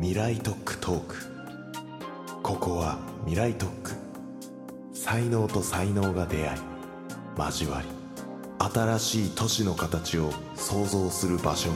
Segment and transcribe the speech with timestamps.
[0.00, 1.16] 未来特区トーク。
[2.44, 3.90] ここは未来特区
[4.92, 6.60] 才能と才能が出会い
[7.36, 7.88] 交わり
[8.72, 11.70] 新しい都市の形を創造する場所。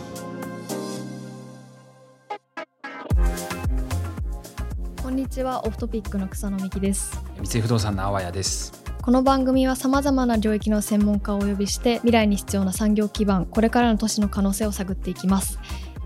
[5.03, 7.21] こんにちはオフトピックの草野美希です。
[7.43, 8.83] 三井不動産のあわやです。
[9.03, 15.59] この番組はさまざまな領域の専門家をお呼びして未来に必要な産業基盤これからの都市の可能性を探っていきます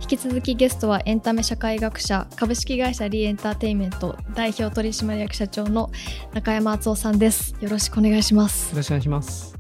[0.09, 5.91] 引き続きゲストはエンタメ社会学者株式会社リーエンターテインメント代表取締役社長の
[6.33, 7.57] 中山敦夫さんです。
[7.61, 8.71] よろしくお願いします。
[8.71, 9.59] よろしくお願いします。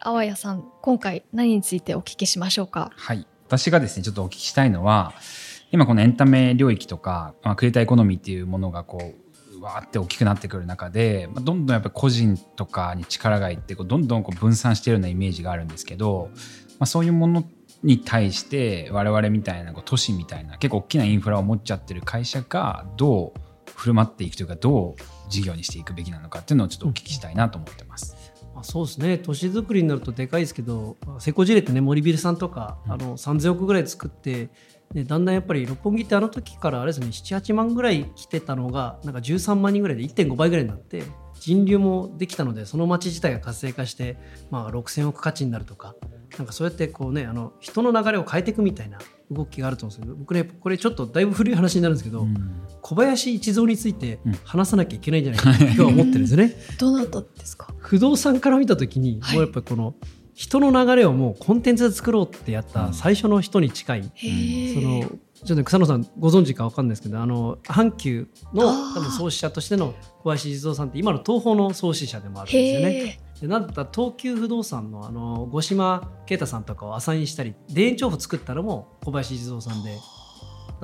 [0.00, 2.90] あわやさん今回何についてお聞きしましょうか？
[2.96, 3.24] はい。
[3.46, 5.12] 私がですねちょっとお聞きしたいのは
[5.70, 9.14] 今このエンタメ領域とか、まあ、クリエイターエコノミーっていうものがこう
[9.62, 16.30] わーって大きくなってくる中で、まあ、どんどんやっぱり個人とかに力がいってこうどんどんこう分散しているようなイメージがあるんですけど、
[16.78, 17.44] まあ、そういうもの
[17.82, 23.40] に対して我々みたいなこう都市みたいな結構大きなインフラを持っちゃってる会社がどう
[23.74, 28.16] 振る舞っていくというかどう事業にしていくべきなのかっていうのをちょっとお聞きしたいなと思ってます。
[28.54, 29.16] まあ、そうですね。
[29.16, 32.92] 都市づくりになるとでかいですけど成功事例ってね森ビルさんとか、うん。
[32.92, 34.50] あの3000億ぐらい作って、
[34.94, 41.02] ね、だんだんやっぱり六本木ってあの時からあれですね78万ぐらい来てたのがなんか13万人ぐらいで1.5倍ぐらいになって
[41.40, 44.16] 人流もできたのでその街自体が活性化して、
[44.50, 45.94] まあ、6000億価値になるとか
[46.38, 48.98] なんかそうやってこうねあの人の流れを変えていくみたいな
[49.30, 52.62] 動きがあると思うんですけど僕ねこれちょっとだいぶ古い話になるんですけど、うん。
[52.82, 54.32] 小林一三についてうん。
[54.44, 56.54] 話さなきゃいけないんじゃないかと今日は思ってるんですよね。
[56.78, 57.74] どなたですか？
[57.78, 59.36] 不動産から見た時に、はい。
[59.36, 59.94] もうやっぱりこの
[60.42, 73.06] 人の流れをもうコンテンツで作ろうってやった最初の人に近い、へそのちょっとね草野さんご存知か分かんないですけどあの阪急の多分創始者としての小林一三さんって今の東宝の創始者でもあるんですよね。
[73.06, 79.96] へでなんだったら東急不動産のあの五島啓太さんとかをアサインしたり田園調布作ったのも小林一三さんで。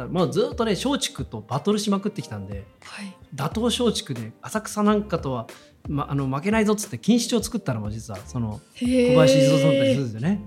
[0.07, 3.15] まあずっとね松竹とバトルしまくってきたんではい。
[3.35, 5.47] 打倒松竹で浅草なんかとは、
[5.87, 10.43] ま、あの負けないぞっつって錦糸町を作ったのも実はそのへ小林一三さんだったりするんですよね。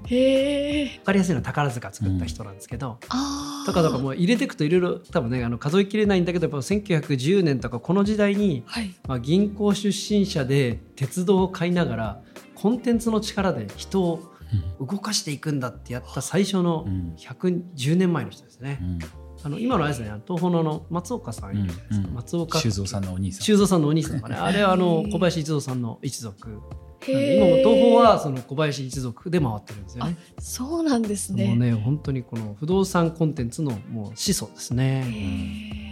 [0.97, 8.93] 分かりやすいのは宝塚作った人なんですけど、あとかとかもう入れていくといろいろ多分ねあの数えきれないんだけどやっぱ1910年とかこの時代に、はい。
[9.07, 12.21] まあ、銀行出身者で鉄道を買いながら
[12.55, 14.23] コンテンツの力で人を
[14.79, 17.15] 動かしていくんだってやった最初のうん。
[17.17, 18.79] 110年前の人ですね。
[18.81, 18.99] うん
[19.43, 22.59] あの今のあれですね東宝のあの松岡さんいるじゃないですか、うん松岡。
[22.59, 23.43] 修造さんのお兄さん。
[23.43, 24.35] 修造さんのお兄さんとかね。
[24.35, 26.59] あれはあの小林一三さんの一族。
[27.07, 30.15] 今も東宝はその小林一族で回ってるんですよね。
[30.39, 35.90] そうなんですもうねね本当にこの不動産コンテンツのもう始祖ですへね。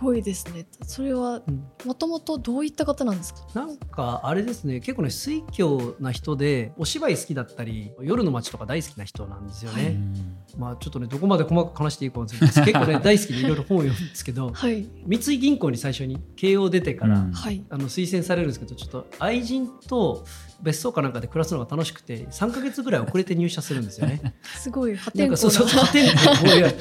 [0.00, 0.66] ごいですね。
[0.82, 1.64] それはうん。
[1.84, 3.40] もともとどういった方なんですか？
[3.54, 4.80] なんかあれですね。
[4.80, 9.84] 結構ね水教な人でお芝居好きだったり夜の街とか大好きな人なんですよね。
[9.84, 9.96] はい。
[10.56, 14.88] まあちょっとねどこまで細かく話していいかわかんないですけど 結構ね大好きでいろいろ本を読むんですけどはい。
[15.06, 17.32] 三井銀行に最初に慶応出てから、うん。
[17.32, 17.64] はい。
[17.70, 20.24] あの推薦されるんですけどちょっと愛人と
[20.60, 24.34] 別荘かなんかで暮らすのが楽しくて3か月ぐらい遅れて入社するんですよね。
[24.42, 26.72] すごい破天荒そうそうな破天荒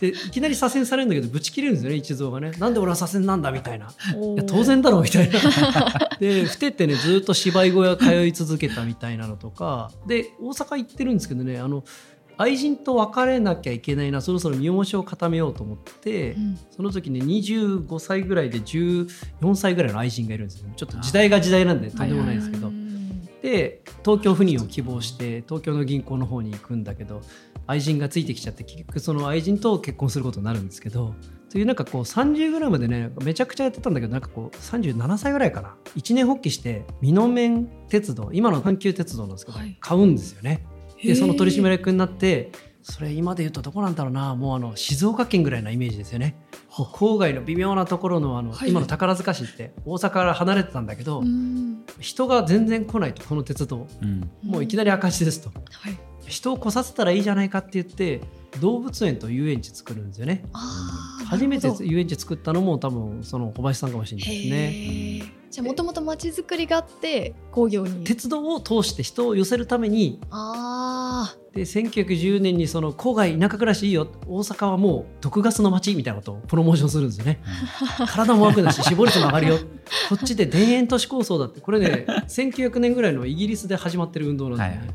[0.00, 2.50] でいきなり左遷されるんだけどぶち切れるんですよね一蔵がね。
[2.58, 3.86] なんで俺は左遷なんだみたいな。
[3.86, 5.38] いや当然だろうみたいな。
[6.20, 9.90] でふてってねずっと芝居小屋通い続けたみたいなのとか。
[10.06, 11.84] で大阪行ってるんですけどねあの
[12.36, 16.58] 愛人と別れなきゃいけないなそろそろ身重しを固めようと思って、うん。
[16.70, 20.68] その時に25歳ぐらいで14歳ぐらいの愛人がいるんですよ。
[20.76, 22.81] ちょっと時代が時代なんでとんでもないですけど、うん
[23.42, 27.20] で東京赴任を希望して東京の銀行の方に行くんだけど
[27.66, 31.14] 愛人がついてきちゃって結局その愛人と結婚することになるんですけど
[31.50, 35.76] というなんかこう30ぐらいまでねめちゃくちゃやってたんだけどなんかこう37歳ぐらいかな。
[35.94, 39.76] 一年発起して美濃面鉄道今の阪急鉄道なんですけど、はい。
[39.78, 40.64] 買うんですよね。
[41.04, 44.34] でその取締役になってそれ今で言うとどこなんだろうな。
[44.34, 46.36] もうあの静岡県ぐらいなイメージですよね。
[46.70, 48.70] 郊外の微妙なところのあの、はい。
[48.70, 53.86] 今の宝塚市って大阪から離れてたんだけど、うん人が全然来ないとこの鉄道。
[54.02, 54.30] うん。
[54.42, 58.20] もういきなり赤字ですと、はい人を来させたらいいじゃないかって言って
[58.60, 60.44] 動物園と遊園地作るんですよね。
[61.26, 65.32] 初めて遊園地作ったのも多分その小林さんかもしれないですね。
[65.50, 68.04] じゃあもともと街づくりがあって工業に。
[68.04, 74.08] 鉄道を通して人を寄せるためにあで1910年にその郊外田舎暮らしいいよ。
[74.26, 77.42] 大阪はもう毒ガスの街みたいなことをプロモーションするんですよね。
[78.08, 79.58] 体も楽だし死亡率も上がるよ。
[80.08, 81.60] こっちで田園都市構想だって。
[81.60, 84.92] これね1900年ぐらいのイギリスで始まってる運動なんですよね、は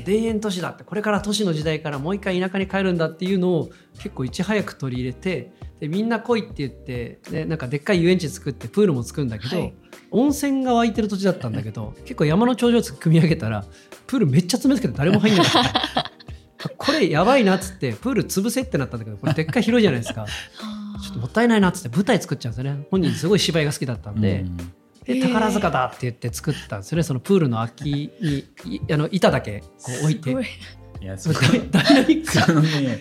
[0.00, 0.84] い田園都市だって。
[0.84, 9.74] これから都市の時代からもう一回田舎に帰るんだっていうのを結構いち早く取り入れてでみんな来いって言ってでなんかでっかい遊園地作ってプールも作るんだけど、はい。
[10.10, 13.64] 温泉が湧いてる土地だったんだけど結構山の頂上組み上げたら
[14.06, 15.47] プールめっちゃ詰めつけて誰も入んなかった
[16.76, 20.26] これやばいなっつってプール潰せってなったんだけどこれでっかい広いじゃないですか。
[21.02, 22.86] ちょっともったいないなっつって舞台作っちゃうんですよね。
[22.90, 24.56] 本人すごい芝居が好きだったんで、うん。
[25.04, 26.92] で宝塚だって言って作ったんです。
[26.92, 30.30] よねそのプールの空きにいあの板だけこう置いて。
[30.30, 30.46] すごい。
[31.00, 32.32] いやそそれダイナミック。
[32.32, 32.98] そのね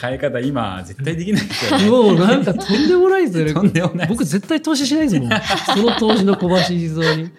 [0.00, 1.90] 変え方今絶対できないですよね。
[1.90, 3.54] もうなんかとんでもないですよね。
[3.54, 5.30] とんでもない僕絶対投資しないですもん。
[5.74, 7.30] その当時の小橋静雄に。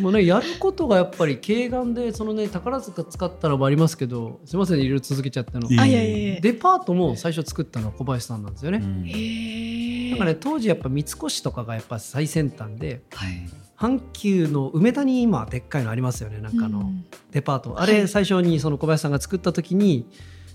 [0.00, 5.68] もうね、やることがやっぱり軽眼でそのね宝塚使ったのもありますけどすいませんいろいろ続けちゃったの。
[5.68, 9.08] デパートも最初作ったのは小林さんなんですよね、うん。
[9.08, 13.48] へえなんかね当時やっぱ三越とかがやっぱ最先端ではい。
[13.76, 17.04] 阪急の梅田に今でっかいのありますよねなんかあの、うん。
[17.32, 17.80] デパート。
[17.80, 18.08] あれはい。
[18.08, 20.06] 最初にその小林さんが作った時に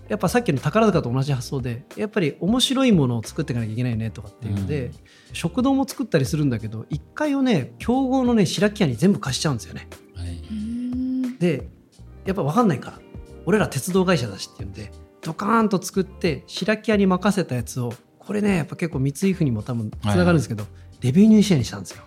[0.09, 4.93] やっぱさっきの宝塚と同じ発想でやっぱり面白いものを作っていかなきゃいけないよねとかっていうので、うん。
[5.33, 9.87] 食堂も作ったりするんだけど1階をね競合のね白木屋に全部貸しちゃうんですよね。
[10.15, 10.29] はい。
[10.51, 11.37] うん。
[11.37, 11.69] で
[12.25, 12.99] やっぱ分かんないから
[13.45, 14.91] 俺ら鉄道会社だしっていうんで
[15.21, 20.65] ドカーンと作って白木屋に任せたやつをこれねやっぱ結構三井府にも多分つながるんですけど、
[21.01, 22.03] レベニューシェアにしたんですよ。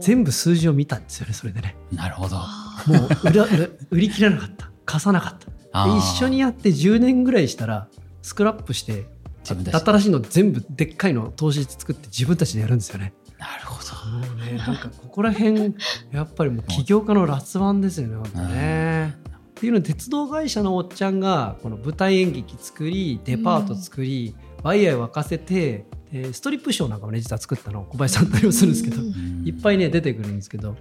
[0.00, 1.76] 全部数字を見たんですよねそれでね。
[1.92, 2.36] うなるほど。
[2.38, 5.86] あもう売ら売売り切れなかった貸さなかった。
[5.96, 7.88] 一緒にやって10年ぐらいしたら
[8.20, 9.06] スクラップして
[9.44, 13.12] 新しいの全部でっかいの投資作って自分たちでやるんですよね。
[13.38, 13.92] なるほど。
[14.10, 14.58] もうね。
[14.58, 15.74] なんかここら辺
[16.12, 19.16] やっぱりもう起業家の辣腕ですよね本当ね。
[19.26, 29.42] っていうので鉄道会社のおっちゃんがこの舞台演劇作りデパート作り、ワイヤー沸かせてでストリップショーなんかもね実は作ったのを小林さん対応するんですけど、うんうん。
[29.46, 30.76] いっぱいね出てくるんですけど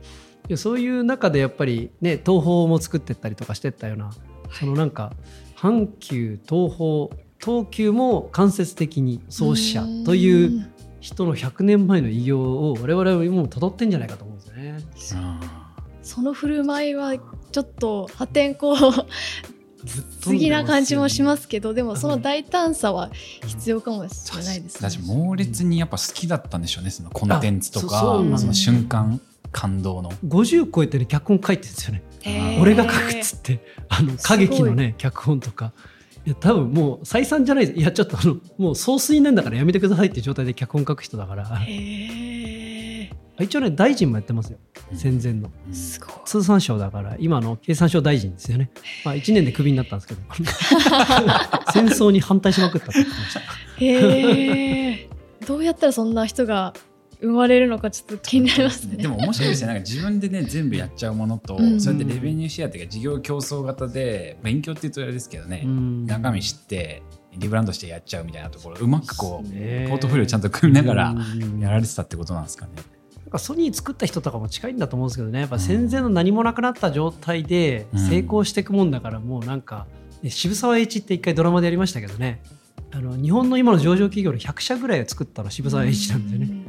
[0.51, 4.11] でそういう中でやっぱりね東宝も作ってったりとかしてったような
[4.51, 5.13] そのなんか
[5.55, 7.07] 阪急東宝
[7.39, 10.69] 東急も間接的に創始者という
[10.99, 14.45] 人の100年前の偉業を我々はもう辿ってんじゃないかと思うんで
[14.97, 15.39] すよね。
[16.03, 18.75] その振る舞いはちょっと破天荒
[20.21, 23.09] 不ぎな感じもしますけどでもその大胆さは
[23.47, 25.05] 必要かもしれないですね。
[25.05, 29.21] 猛烈にやっぱ好きだったんでしょうねそのコンテンツとかその瞬間
[29.51, 30.11] 感動の。
[30.25, 32.59] 50超えてね脚本書いてるんですよね。
[32.61, 33.59] 俺が書くっつって。
[33.89, 35.73] あの歌劇のね脚本とか。
[36.25, 37.79] いや多分もう採算じゃないです。
[37.79, 41.49] いやちょっとあのもう総帥なんだからやめてくださいっていう状態で脚本書く人だから。
[43.39, 44.59] 一応ね大臣もやってますよ。
[44.91, 44.97] うん。
[44.97, 45.51] 戦前の。
[45.67, 45.73] うん。
[45.73, 46.09] すごい。
[46.25, 48.69] 通産省だから今の経産省大臣ですよね。
[49.03, 50.21] まあ1年でクビになったんですけど。
[51.73, 53.41] 戦争に反対しまくったって言ってました。
[53.77, 55.09] へえ
[55.47, 56.73] どうやったらそんな人が
[57.21, 58.97] 生まれるのかちょっと気になりますね。
[58.97, 59.67] でも面白いですね。
[59.67, 61.79] なんか自分でね全部やっちゃうものと、うん。
[61.79, 66.05] それでレベニューシェアっていうか事業競争型で勉強って言うとあれですけどね、うん。
[66.05, 67.03] 中身知って
[67.37, 69.85] リブランドしてやっちゃうみたいなところうまくこうね。
[69.89, 71.59] ポートフォリオちゃんと組みながらうん。
[71.59, 72.71] やられてたってことなんですかね。
[73.23, 75.41] なんかソニー作った人とかも近いんだと思うんですけどね。
[75.41, 77.99] やっぱ戦前の何もなくなった状態でうん。
[77.99, 79.85] 成功していくもんだからもうなんか、
[80.23, 82.41] ね渋沢栄一って一回ドラマでやりましたけどね。
[82.93, 86.65] あの日本の今の上場企業の100社ぐらいを作ったの渋沢栄一なんですよね、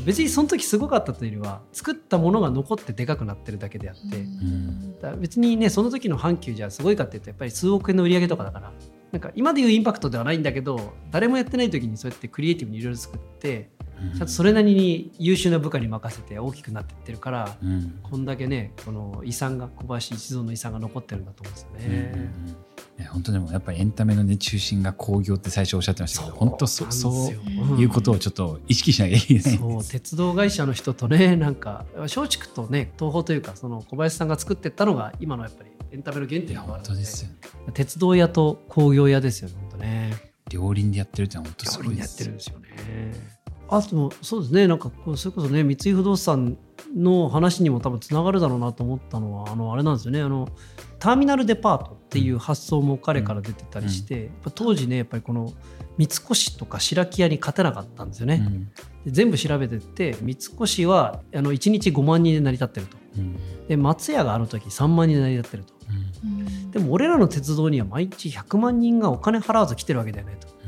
[0.00, 8.72] 別にその時すごかったというよりは作ったものが残ってでかくなってるだけであって、別にねその時の阪急じゃすごいかっていうとやっぱり数億円の売り上げとかだから。
[9.12, 13.79] なんか今でいうインパクトではないんだけど誰もやってない時にそうやってクリエイティブにいろいろ作ってうん
[14.14, 17.98] ちゃんとそれなりに優秀な部下に任せて大きくなっていってるからうん。
[18.02, 22.46] こんだけねこの遺産が小林一蔵の遺産が残ってるんだと思うんですようんうんうん。
[22.46, 22.54] ね。
[22.98, 27.32] いや本当でもやっぱりエンタメの、ね、中心が工業って最初おっしゃってましたけど本当そそ
[27.76, 29.42] ういうことをちょっと意識しなきゃいけない。
[29.42, 29.84] そう。
[29.84, 37.72] 鉄道会社の人とね なんか松竹とね東宝というかその小林さんが作ってったのが今のやっぱりエンタメの原点いや本でもあるので。
[37.72, 40.30] 鉄道屋と工業屋ですよね本当ね。
[40.50, 42.68] 両輪でやってるってのは本当す料理やっごいですてるんですよね
[43.70, 46.58] あとそうですねなんかこうそれこそね三井不動産
[46.94, 50.20] の話にも多分つながるだろうなと思ったのはあのあれなんですよね。
[50.20, 50.48] あの
[50.98, 55.52] ターミナルデパートっていう発想も彼から出てたりして、やっぱ当時ねやっぱりこの
[55.96, 58.64] 三越とか白木屋に勝てなかったんですよね、うん。
[59.04, 62.96] で全部調べてって三越はあの1日5万人で成り立ってると。
[63.18, 63.66] うん。
[63.68, 65.74] で松屋があの時3万人で成り立ってると。
[66.24, 66.70] うん。
[66.72, 70.48] でも俺らの鉄道には毎日100万人がお金払わず来てるわけだよねと。
[70.48, 70.59] で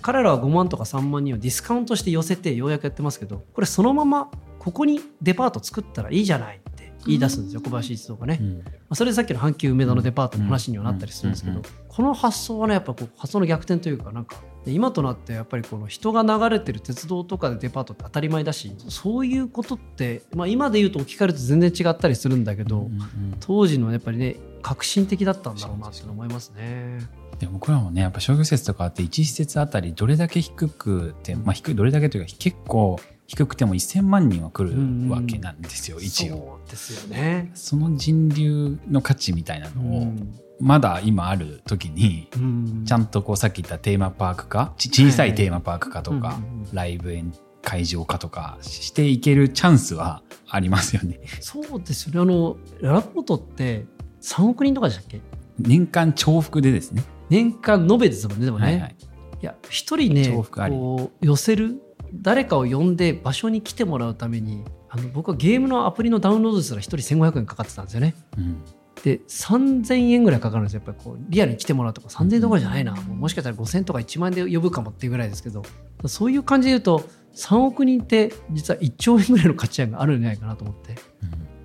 [0.00, 8.64] 彼らは5万とか3万人をディスカウントして寄せてようやくやってますけどこれそのままここにデパート作ったらいいじゃないって言い出すんですよ、小林一郎がね、まうん。
[8.90, 22.90] あそれでさっきの阪急梅田のデパートの話にはなったりするんですけど、この発想はねやっぱこう発想の逆転というかなんかで今となってやっぱりこの人が流れてる鉄道とかでデパートって当たり前だしそういうことって、まあ、今で言うと置き換えると全然違ったりするんだけど、
[23.38, 26.98] 当時のやっぱりね革新的だったんだろうなって思いますね。
[27.38, 36.60] で僕らもねやっぱ商業施設とかあって1施設あたりどれだけ低くて、まあ、低いどれだけというか結構低くても1000万人は来るわけなんですよ、一応。
[36.60, 37.50] そうですよね。
[37.54, 40.34] その人流の価値みたいなうのをん。
[40.60, 42.84] まだ今ある時にうん。
[42.86, 46.38] ちゃんとこうさっき言ったテーマパーク化ち小さいテーマパーク化とか、
[46.72, 51.18] ライブ演会場化とかしていけるチャンスはありますよね。
[51.40, 52.20] そうですよね。
[52.20, 53.86] あのララポートって
[54.22, 55.20] 3億人とかでしたっけ？
[55.58, 57.02] 年間重複でですね。
[57.28, 58.96] 年間延べですもんねでもね、はいはい。
[59.42, 61.82] いや一人ねこう寄せる
[62.14, 68.14] 誰かを呼んで場所に来てもらうためにあの僕はゲームのアプリのダウンロードすら一人1500円かかってたんですよね。
[68.38, 68.62] うん。
[69.02, 70.82] で3000円ぐらいかかるんですよ。
[70.84, 72.08] やっぱりこうリアルに来てもらうとか。
[72.08, 75.62] 3000円どころじゃないな、もうもしかしたら5000円とか1万円で呼ぶかもっていうぐらいですけど。
[76.06, 80.94] そういう感じで言うと3億人って実は1兆円ぐらいの価値観があるんじゃないかなと思って。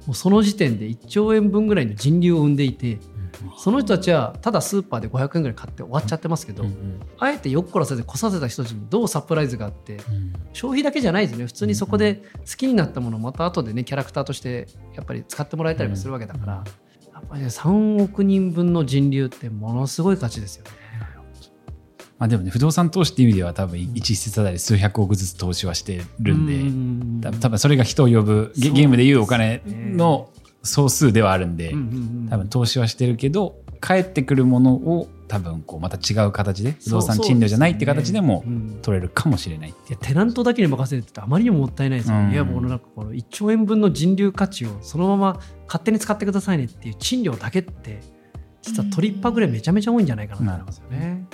[0.07, 2.99] もうその時点で1兆円分ぐらいの人流を生んでいて
[3.57, 6.99] その人たちはただスーパーで500円ぐらい買って終わっちゃってますけど、うんうん。
[7.17, 10.33] あえてよっこらせて来させた人たちにどうサプライズがあってうん。
[10.53, 11.45] 消費だけじゃないですね。
[11.45, 16.53] 普通にそこで好きになったものをまた後でねキャラクターとしてやっぱり使ってもらえたりもするわけだから、
[17.13, 20.71] やっぱりね3億人分の人流ってものすごい価値ですよね。
[22.21, 30.29] まあでもね不動産投資っていう意味では多分一施設あたり数百億ずつ投資はしてるんで、うん多分それが人を呼ぶゲームでいうお金の
[30.63, 31.87] 総数ではあるんで、うんうんう
[32.25, 32.27] ん。
[32.29, 38.43] 多分投資はしてるけど返ってくるものを多分こうまた違う形で不動産賃料じゃないって形でも
[38.81, 39.69] 取れるかもしれない。
[39.69, 42.25] っていやテナントだけに任せるってあまりにももったいないですよね。
[42.25, 42.33] うん。
[42.33, 48.01] いやもうなんかこの1兆円分の人流価値をそのまま勝手に使ってくださいねっていう賃料だけって
[48.61, 51.25] 実はトリッパーぐらいめちゃめちゃ多いんじゃないかなと思いますよね。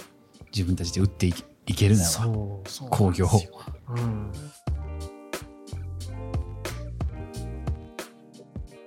[0.53, 1.33] 自分たちで売ってい
[1.73, 2.09] けるなら
[2.89, 3.27] 工業。
[3.89, 4.31] うん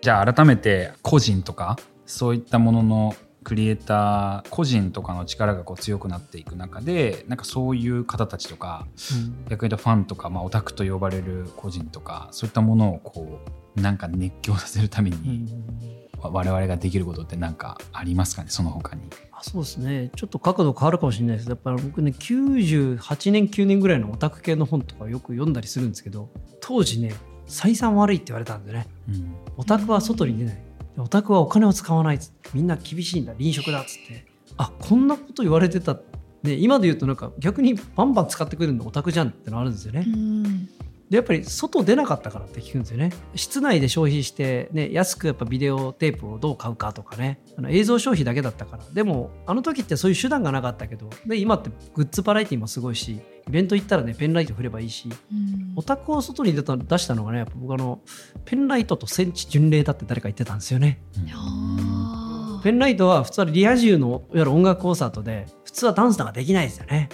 [0.01, 8.87] じゃあ改めて個人とかそういったもののクリエイター個人とかの力がこう強くなっていく中でなんかそういう方たちとか
[9.49, 13.41] 逆に言うとファンとか、まあ、オタクと呼ばれる個人とかそういったものをこ
[13.77, 16.01] うなんか熱狂させるためうに、ん。
[16.19, 18.51] わ我々ができることって何かありますかね？
[18.51, 19.03] その他に。
[19.33, 20.11] あそうですね。
[20.17, 21.49] ちょっと角度変わるかもしれないです。
[21.49, 26.29] やっぱり僕ね98年9年ぐらいのオタク系の本とかよく読んだりするんですけど
[26.61, 27.15] 当時ね
[27.51, 28.87] 採算悪いって言われたんでね。
[29.09, 30.59] うんオタクは外に出ない。
[30.97, 32.51] オタクはお金を使わないっつって。
[32.55, 34.27] みんな厳しいんだ臨食だっつって。
[34.57, 35.99] あこんなこと言われてた。
[36.43, 40.69] ね今で言うとなんか逆にバンバン使ってくるのオタクじゃんってのあるんですよね、うん。
[41.11, 43.11] でやっぱり外出なかったからって聞くんですよね。
[43.35, 47.41] 室内で消費して、ね、安くやっぱビデオテープをどう買うかとかね。
[47.59, 48.85] あの映像消費だけだったから。
[48.93, 55.73] でもあの時ってそういう手段がなかったけどで今ってグッズバラエティもすごいしイベント行ったらねペンライト振ればいいしうん。
[55.75, 58.01] オタクを外に出た出したのがねやっぱ僕あの
[58.45, 61.03] ペンライトとセンチ巡礼だって誰か言ってたんですよね。
[62.63, 67.09] ペンライトは普通はリア充のいわゆる音楽コンサートで普通はダンスなんかできないですよね。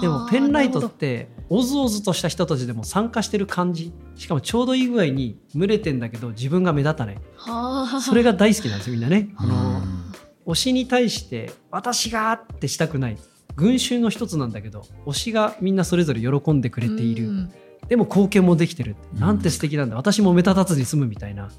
[0.00, 3.92] でもペンライトっておずおずとした人たちでも参加してる感じ。
[4.16, 7.18] しかもちょうどいい具合に群れてんだけど自分が目立たない。
[7.36, 8.00] はあ。
[8.00, 9.30] それが大好きなんですよみんなね。
[9.36, 10.12] あうのん
[10.46, 13.18] 推しに対して私がってしたくない。
[13.54, 17.52] 群衆の一つなんだけど推しがみんなそれぞれ喜んでくれている、うん。
[17.88, 18.96] でも貢献もできてる。
[19.14, 19.20] うん。
[19.20, 19.96] なんて素敵なんだ。
[19.96, 21.50] 私も目立たずに済むみたいな。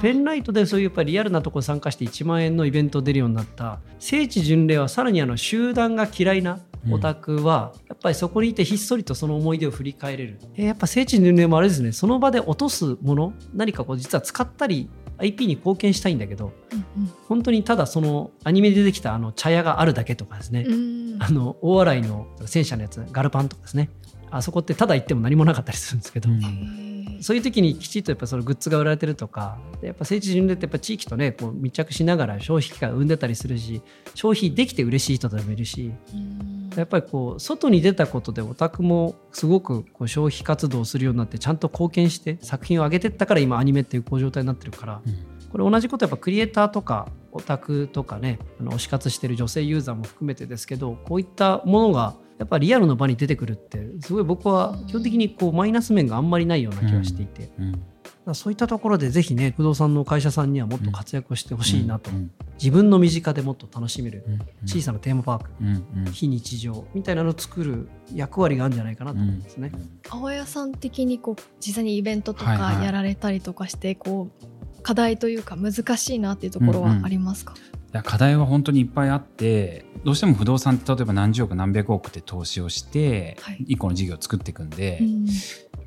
[0.00, 3.80] ペンライトでそういうやっぱりリアルなところ参加して1万円のイベント出るようになった。
[3.98, 10.38] 聖地巡礼はさらにあの集団が嫌いなオタクはやっぱりそこにいてひっそりとその思い出を振り返れる。
[10.54, 11.92] でやっぱ聖地巡礼もあれですね。
[11.92, 21.16] その場で落とすもの何かこう実は使ったり IP に貢献したいんだけどうん本当にただそのアニメで出てきたあの茶屋があるだけとかですね、うん。
[21.20, 23.90] あの大洗の戦車のやつガルパンとかですね。
[24.30, 27.18] あそこってただ行っても何もなかったりするんですけど、うん。
[27.20, 33.82] そういう時にきちっとやっぱそのグッズが売られてるとかでやっぱ聖地巡礼ってやっぱ地域とねこう密着しながら消費機会を生んでたりするし
[34.14, 35.92] 消費できて嬉しい人でもいるし。
[36.14, 45.40] うんやっぱりこう外に出たことでオタクもすごくこう消費活動をするようになってちゃんと貢献して作品を上げてったから今アニメっていうこう状態になってるからうん。
[45.50, 57.72] これ同じことやっぱクリエイターとかオタクとかねあの推し活してる女性ユーザーも含めてですけどこういったものがやっぱリアルの場に出てくるってすごい僕は基本的にこうマイナス面があんまりないような気がしていて、うん。
[57.72, 57.82] だか
[58.26, 66.12] らそういったところでぜひね不動産の会社さんにはもっと活躍をしてほしいなと、うん自分の身近でもっと楽しめるうん小さなテーマパーク、うんうん。
[66.12, 69.72] 非日常みたいなのを作る役割があるんじゃないかなと思うんですね。
[70.10, 72.76] 青谷さん的にこう実際にイベントとはいはい。
[72.76, 77.56] かやられたりとかしてこう課題というか難しいなっていうところはありますか、い
[77.92, 83.64] や課題は本当にいっぱいあってどうしても不動産って例えば何十億何百億って投資をしてはい。
[83.68, 85.26] 一個の事業を作っていくんで、うん。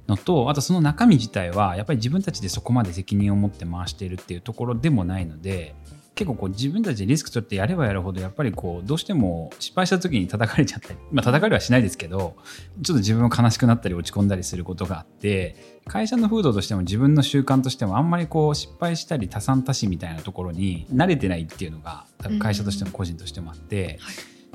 [0.08, 5.75] のとあとその中身自体はやっぱり自分たちでそこまで責任を持って回しているっていうところでもないので
[6.15, 12.36] 結構こう自分たちでリスク取ってやればやるほどやっぱりこうどうしても失敗した時に叩かれちゃったりまあ叩かれはしないですけど
[12.82, 24.00] ちょっと自分も悲しくなったり落ち込んだりすることがあって会社の風土としても自分の習慣としてもあんまりこう失敗したり多産多死みたいなところに慣れてないっていうのが多分会社としても個人としてもあって。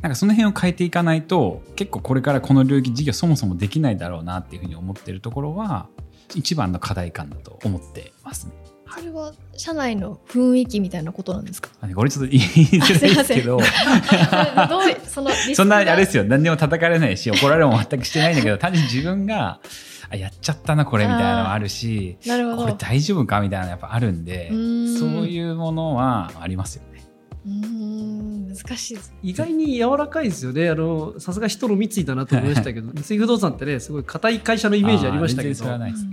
[0.00, 5.88] なんかその辺を変えていかないと結構これからこの領域事業そもそもできないだろうなっていうふうに思ってるところは
[6.36, 8.77] 一番の課題感だと思ってますね。
[8.94, 11.68] それは社内の雰囲気みたいなことなんですか？
[11.80, 16.24] あこれちょっと言いづらいですけどそれどうそのそんなあれですよ。
[16.24, 19.60] 何にも叩かれないし怒られも全くしてないんだけど 単純に自分が
[20.10, 22.62] あやっちゃったなこれみたいなのもあるしなるほど。
[22.62, 23.40] これ大丈夫か？
[23.40, 24.58] みたいなのやっぱあるんでそう
[25.28, 26.82] いうものはありますよ。
[26.82, 26.87] ね。
[27.48, 30.68] うーん難しいです意外に柔らかいですよね。
[30.68, 32.92] あのさすが人の三井だなと思いましたけど。
[33.00, 35.54] 三井不動産ってねすごい硬い会社のイメージありましたけど。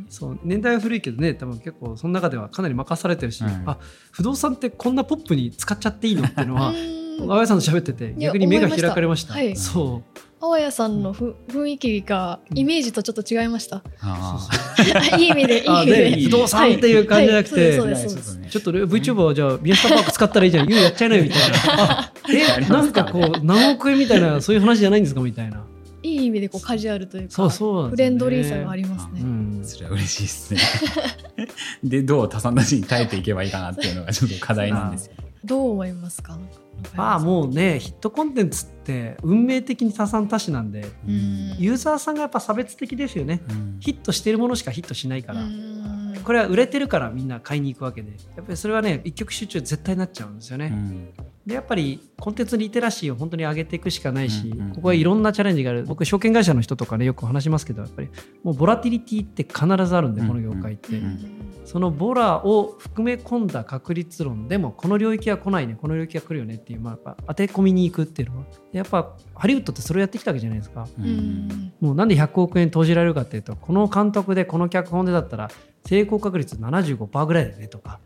[0.10, 3.50] そう年代は古いけどね多分結構その中ではかなり任されてるし、うん。
[3.66, 3.78] あ
[4.12, 7.32] 不動産ってこんなポップに使っちゃっていいのっていうのはうーん。
[7.32, 9.34] 青谷さんと喋ってて逆に目が開かれました。
[9.34, 9.72] 思いました。
[9.72, 13.82] そう青谷さんのふ雰囲気がイメージとちょっと違いました。
[14.02, 14.40] あ
[15.18, 16.10] いい意味で、いいあ意味で。
[16.12, 17.78] で不動産っていう感じじゃなくて。
[18.50, 21.58] ちょっとね VTuber はじゃあ宮下パーク使ったらいいじゃん、言うやっちゃいなよみたいな。
[22.00, 25.64] あえ、なんかこう、何億円みたいな、そういう話じゃないんですかみたいな。
[26.04, 29.22] いい意味でこうカジュアルというか、そうそうフレンドリーさがありますね。
[29.22, 30.60] うんそれは嬉しいですね。
[31.84, 35.14] でどう多産なしに耐えていけばいいかなっていうのがちょっと課題なんですよ。
[35.44, 36.38] どう思いますか？
[36.96, 41.56] まあもうね、ヒットコンテンツって運命的に多産多死なんで、うん。
[41.58, 43.42] ユーザーさんがやっぱ差別的ですよね。
[43.50, 43.78] うん。
[43.80, 45.42] ヒットしてるものしかヒットしないから。
[45.42, 46.16] うん。
[46.24, 48.12] これは売れてるからみんな買いに行くわけで。
[48.36, 51.14] やっぱりそれはね一極集中絶対になっちゃうんですよね、うん
[51.46, 54.74] でやっぱりコンテンツリテラシーを本当に上げていくしかないし、うんうんうん。
[54.76, 55.84] ここはいろんなチャレンジがある。
[55.84, 58.10] 僕証券会社の人とかねよく話しますけどやっぱり
[58.44, 61.46] もうボラティリティって必ずあるんでこの業界って、うんうん。
[61.66, 68.46] そのボラを含め込んだ確率論でもこの領域は来ないねこの領域は来るよねっていう、まあ、やっぱ当て込みに行くっていうのは。
[68.72, 70.88] やっぱハリウッドってそれをやってきたわけじゃないですか。
[70.98, 71.08] ううん。
[71.48, 75.52] んもうなんで100億円投じられるかっていうとこの監督でこの脚本でだったら
[75.86, 78.00] 成功確率75%ぐらいだよねとか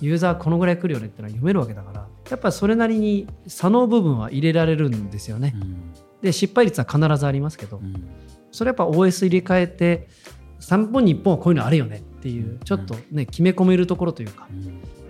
[0.00, 5.54] ユーザーこのぐらい来るよねってのは読めるわけだからやっぱりそれなりに差の部分は入れられるんですよね。
[5.56, 5.92] うん。
[6.22, 8.08] で失敗率は必ずありますけどうん。
[8.50, 10.08] それやっぱ OS 入れ替えて
[10.60, 14.48] 3本に1本はこういうのあるよねっていうちょっとね決め込めるところというか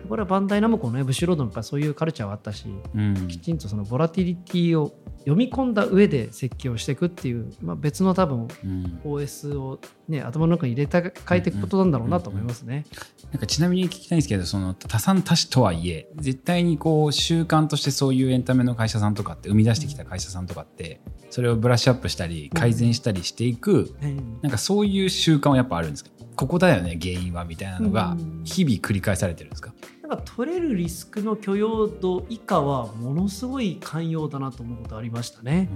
[0.09, 3.29] これはバンダイナムコのねブッシュロードもやっぱそういうカルチャーはあったしうん。
[3.29, 9.01] きちんとそのボラティリティを読み込んだ上で設計をしていくっていう、まあ、別の多分うん。
[9.05, 12.85] OS を、ね、頭の中に入れた変えていくことなんだろうなと思いますね。
[13.31, 23.95] なんかちなみに聞きたいんですけどその多産多死とはいえ絶対にこう習慣としてそういうエンタメの会社さんとかって生み出してきた会社さんとかってそれをブラッシュアップしたり改善したりしていく
[24.41, 26.11] なんかそういう習慣はやっぱあるんですか？
[26.37, 28.43] ここだよね原因はみたいなのがうん。
[28.45, 29.75] 日々繰り返されてるんですか？
[30.09, 35.69] なんか取れるリスクの許容度以下はものすごい寛容だなと思うことありましたね。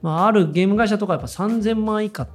[0.00, 2.26] まあ、あるゲーム会社とかやっぱ3000万以下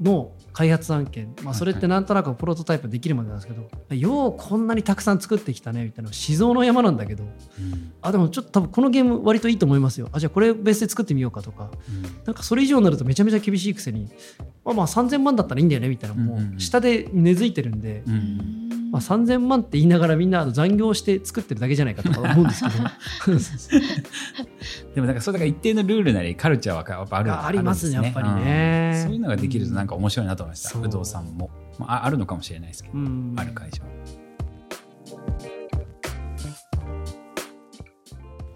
[0.00, 7.92] の開発案件、まあ、それってなんとなくプロトタイプできるまでなんですけど、ようこんなにたくさん作ってきたねみたいな至蔵の山なんだけどうん。
[8.00, 10.08] あでもちょっと多分このゲーム割といいと思いますよ。
[10.12, 11.70] あじゃあこれベースで作ってみようかとか。
[12.24, 14.08] なんかそれ以上になるとめちゃめちゃ厳しいくせに
[14.64, 16.60] まあまあ3000万だったらいいんだよねみたいなもうんうんううん。
[16.60, 22.76] 下で根付いてるんで、うんうんまあ、3000万って言いながらみんなあの残業して作ってるだけじゃないかとか思うんですけど
[24.94, 28.70] でもなんかそうだから一定のルールなりカルチャーはやっぱあるあありますねやっぱりね。
[28.72, 33.02] うんそういうのができるとなんか面白いなと思いました、そう不動産も、まあ、ああるのかもしれないですけど、う。
[33.02, 33.88] んある会社は。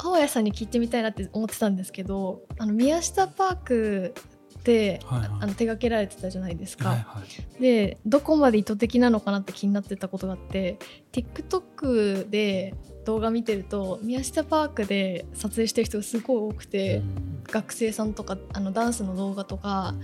[0.02, 4.22] 青谷さんに聞いてみたいなって思ってたんですけどあの宮下パークで、
[4.62, 5.28] はいはい。
[5.40, 6.90] あの手掛けられてたじゃないですか。
[6.90, 7.22] はいは
[7.58, 7.62] い。
[7.62, 10.78] でどこまで意図的なのかなって気になってたことがあって
[11.12, 17.42] TikTok で動画見てると宮下パークで撮影してる人がすごい多くて、うん。
[17.50, 19.94] 学生さんとかあのダンスの動画とか、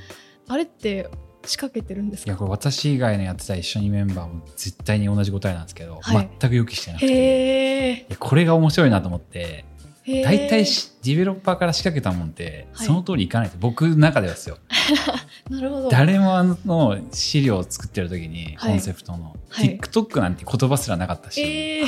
[0.49, 1.09] あれって
[1.45, 2.31] 仕掛けてるんですか？
[2.31, 6.29] いやこれ私以外のやってた一緒にメンバーも絶対に同じ答えなんですけど、はい。
[6.41, 7.07] 全く予期してなくて。
[7.07, 9.65] へいやこれが面白いなと思ってえ
[10.07, 12.87] 大体しディベロッパーから仕掛けたもんってはい。
[12.87, 14.59] その通りいかないと、僕の中ではですよ。
[15.51, 15.89] なるほど。
[15.89, 18.73] 誰もあの資料を作ってる時にはい。
[18.73, 19.79] コンセプトの、はい。
[19.79, 21.87] TikTok なんて言葉すらなかったし、えー、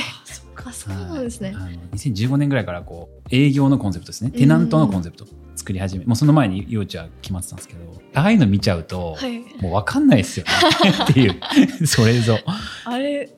[0.67, 4.31] あそうなんですね、はいあの2015年ぐらいからこう営業のコンセプトですね。
[4.31, 7.79] テナントのコンセプト作り始めもうその前に幼稚は決まってたんですけど
[8.13, 9.39] ああいうの見ちゃうと、はい。
[9.61, 10.51] もう分かんないですよね。
[11.09, 12.39] っていうそれぞ。
[12.85, 13.29] あれ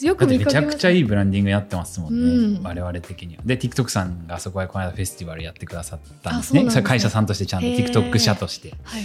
[0.00, 2.62] よく見かけますゃくちゃいいブランディングやってますもんね、うん。
[2.62, 3.42] 我々的には。
[3.44, 8.74] で TikTok さんがそこへこの間フェスティバルやってくださったんですねねそれ会社さんとしてちゃんと TikTok 社として。
[8.82, 9.02] はい。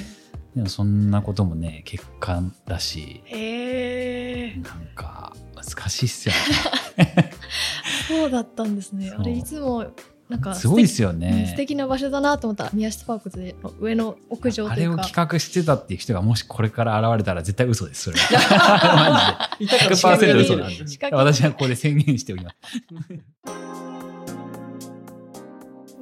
[0.55, 3.21] でもそんなこともね結果だし。
[3.25, 6.35] へえなんか難しいっすよ
[6.97, 7.31] ね。
[8.07, 9.13] そうだったんですね。
[9.15, 9.85] あれいつも
[10.29, 11.55] なんかすごいですようんね素。
[11.55, 18.03] 敵な場所だなと思った宮下パークで上の屋上あれをというか企画してたっていう人がもしこれから現れたら絶対嘘です。
[18.03, 19.49] それは。
[19.59, 19.65] マジで。
[19.65, 22.57] いたから100%嘘なんで私はここで宣言しておきます。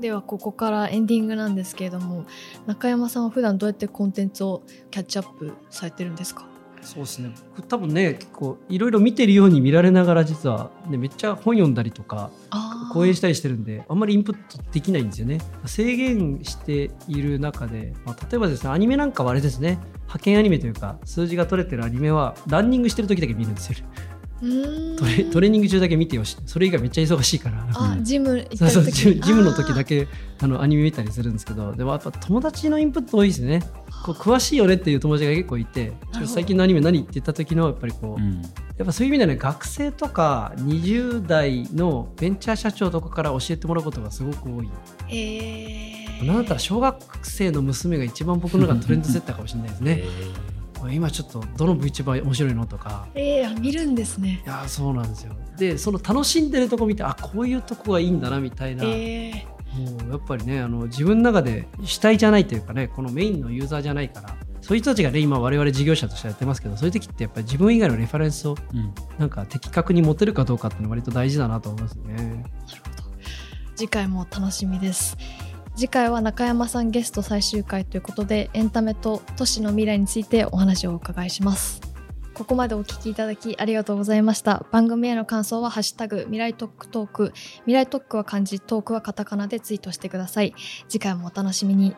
[0.01, 2.25] ではここからエンディングなんですけれども
[2.67, 6.45] 中山さんは普段どうやってコンテンツをキャッチアップされてるんですか？
[6.85, 7.31] そうですね。
[7.57, 15.39] 僕多分ね結構いろいろ見てるように見られながら実は、ね、めっちゃ本読んだりとかあ講演したりしてるんであんまりインプットできないんですよね。
[15.65, 19.79] 制限している中で、まあ、例えばですねアニメなんかはあれですね。
[20.05, 23.79] 派遣アニメというか数字が取れてるアニメはランニングしてる時だけ見るんですよ
[24.97, 26.37] トレトレーニング中だけ見てよし。
[26.45, 27.65] それ以外めっちゃ忙しいから。
[27.73, 30.07] あジムの時だけけ
[30.39, 31.73] あのアニメ見たりするんですけど。
[31.73, 33.61] でもやっぱ友達のインプット多いですね。
[34.05, 35.93] こう詳しいよねっていう友達が結構いて。
[36.13, 38.41] ちょっと最近のアニメ何って言った時のやっぱりこう、うん。
[38.77, 44.69] やっぱそういう意味ではね学生とか20代のベンチャー社長とかから教えてもらうことがすごく多い。
[45.07, 50.03] へえなんだったら小学生の娘が一番僕の中のトレンドセッターかもしれないですね
[50.91, 53.07] 今ちょっとどの VTuber 面白いのとか。
[53.15, 54.41] えー、あ見るんですね。
[54.45, 55.35] いやーそうなんですよ。
[55.57, 64.35] でその楽しんでるとこ見てあこういうとこがいいんだなみたいな、えもうやっぱりねあの自分の中で主体じゃないというかねこのメインのユーザーじゃないから。
[64.61, 68.93] そういう人たちがね今我々事業者としてやってますけどそういう時ってやっぱり自分以外のレファレンスをうん。
[69.19, 72.15] なんか的確に持てるかどうかっていうのは割と大事だなと思いますね。
[72.15, 73.05] ー、なるほど。
[73.75, 75.17] 次回も楽しみです
[75.75, 81.81] 次回は中山さんゲスト最終回ということでエンタメと都市の未来についてお話をお伺いします。
[82.33, 84.65] ここまでお聞きいただきありがとうございました。
[84.71, 87.33] 番組への感想はハッシュタグ未来トックトーク。
[87.65, 90.55] 未来トックは漢字トークはカタカナでツイートしてください。
[90.87, 91.93] 次回もお楽しみに。